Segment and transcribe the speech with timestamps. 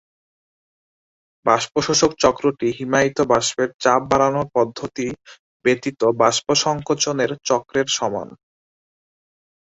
[1.45, 5.07] বাষ্প-শোষক চক্রটি হিমায়িত বাষ্পের চাপ বাড়ানোর পদ্ধতি
[5.65, 8.27] ব্যতীত বাষ্প-সংকোচনের চক্রের সমান।